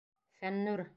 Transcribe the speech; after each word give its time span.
Фәннүр! 0.39 0.85